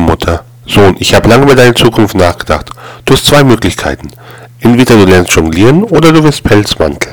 [0.00, 0.44] Mutter.
[0.66, 2.70] Sohn, ich habe lange über deine Zukunft nachgedacht.
[3.04, 4.08] Du hast zwei Möglichkeiten.
[4.60, 7.12] Entweder du lernst jonglieren oder du wirst Pelzmantel.